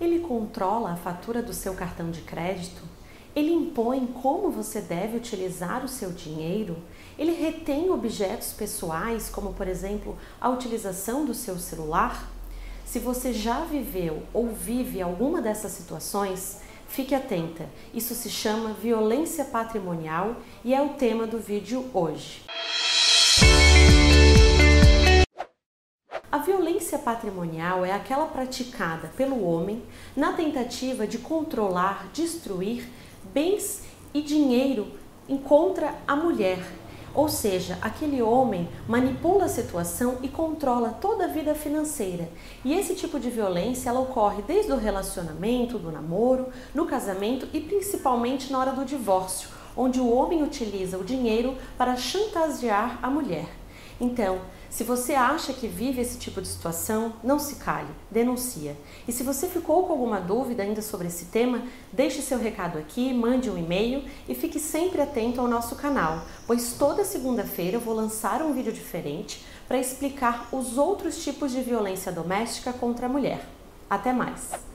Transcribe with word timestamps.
Ele 0.00 0.20
controla 0.20 0.92
a 0.92 0.96
fatura 0.96 1.42
do 1.42 1.52
seu 1.52 1.74
cartão 1.74 2.10
de 2.10 2.20
crédito? 2.20 2.82
Ele 3.34 3.52
impõe 3.52 4.06
como 4.06 4.50
você 4.50 4.80
deve 4.80 5.16
utilizar 5.16 5.84
o 5.84 5.88
seu 5.88 6.12
dinheiro? 6.12 6.76
Ele 7.18 7.32
retém 7.32 7.90
objetos 7.90 8.52
pessoais, 8.52 9.28
como 9.28 9.54
por 9.54 9.66
exemplo 9.66 10.16
a 10.40 10.48
utilização 10.48 11.24
do 11.24 11.34
seu 11.34 11.58
celular? 11.58 12.30
Se 12.84 12.98
você 13.00 13.32
já 13.32 13.64
viveu 13.64 14.22
ou 14.32 14.48
vive 14.48 15.02
alguma 15.02 15.42
dessas 15.42 15.72
situações, 15.72 16.60
fique 16.86 17.14
atenta. 17.14 17.68
Isso 17.92 18.14
se 18.14 18.30
chama 18.30 18.72
violência 18.72 19.44
patrimonial 19.44 20.36
e 20.64 20.72
é 20.72 20.80
o 20.80 20.90
tema 20.90 21.26
do 21.26 21.38
vídeo 21.38 21.84
hoje. 21.92 22.47
Violência 26.48 26.98
patrimonial 26.98 27.84
é 27.84 27.92
aquela 27.92 28.24
praticada 28.24 29.08
pelo 29.18 29.44
homem 29.44 29.82
na 30.16 30.32
tentativa 30.32 31.06
de 31.06 31.18
controlar, 31.18 32.08
destruir 32.14 32.88
bens 33.34 33.82
e 34.14 34.22
dinheiro 34.22 34.86
contra 35.44 35.94
a 36.06 36.16
mulher. 36.16 36.58
Ou 37.14 37.28
seja, 37.28 37.76
aquele 37.82 38.22
homem 38.22 38.66
manipula 38.88 39.44
a 39.44 39.48
situação 39.48 40.20
e 40.22 40.28
controla 40.28 40.88
toda 40.88 41.24
a 41.24 41.28
vida 41.28 41.54
financeira. 41.54 42.30
E 42.64 42.72
esse 42.72 42.94
tipo 42.94 43.20
de 43.20 43.28
violência 43.28 43.90
ela 43.90 44.00
ocorre 44.00 44.40
desde 44.40 44.72
o 44.72 44.78
relacionamento, 44.78 45.78
do 45.78 45.92
namoro, 45.92 46.46
no 46.74 46.86
casamento 46.86 47.46
e 47.52 47.60
principalmente 47.60 48.50
na 48.50 48.58
hora 48.58 48.72
do 48.72 48.86
divórcio, 48.86 49.50
onde 49.76 50.00
o 50.00 50.10
homem 50.10 50.42
utiliza 50.42 50.96
o 50.96 51.04
dinheiro 51.04 51.58
para 51.76 51.94
chantagear 51.94 52.98
a 53.02 53.10
mulher. 53.10 53.48
Então, 54.00 54.40
se 54.70 54.84
você 54.84 55.14
acha 55.14 55.52
que 55.52 55.66
vive 55.66 56.00
esse 56.00 56.18
tipo 56.18 56.40
de 56.40 56.46
situação, 56.46 57.14
não 57.24 57.38
se 57.38 57.56
cale, 57.56 57.88
denuncia. 58.10 58.76
E 59.08 59.12
se 59.12 59.22
você 59.22 59.48
ficou 59.48 59.84
com 59.84 59.92
alguma 59.92 60.20
dúvida 60.20 60.62
ainda 60.62 60.82
sobre 60.82 61.08
esse 61.08 61.26
tema, 61.26 61.62
deixe 61.92 62.22
seu 62.22 62.38
recado 62.38 62.78
aqui, 62.78 63.12
mande 63.12 63.50
um 63.50 63.58
e-mail 63.58 64.04
e 64.28 64.34
fique 64.34 64.60
sempre 64.60 65.00
atento 65.00 65.40
ao 65.40 65.48
nosso 65.48 65.74
canal, 65.74 66.22
pois 66.46 66.74
toda 66.74 67.04
segunda-feira 67.04 67.76
eu 67.76 67.80
vou 67.80 67.94
lançar 67.94 68.42
um 68.42 68.52
vídeo 68.52 68.72
diferente 68.72 69.44
para 69.66 69.78
explicar 69.78 70.48
os 70.52 70.78
outros 70.78 71.22
tipos 71.24 71.50
de 71.50 71.60
violência 71.60 72.12
doméstica 72.12 72.72
contra 72.72 73.06
a 73.06 73.08
mulher. 73.08 73.44
Até 73.90 74.12
mais! 74.12 74.67